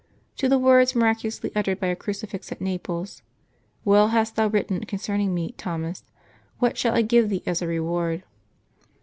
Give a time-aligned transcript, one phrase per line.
[0.37, 3.21] To the words miraculously uttered by a crucifix at Naples,
[3.85, 6.03] "Well hast thou written concerning Me, Thomas.
[6.57, 8.23] What shall I give thee as a reward?"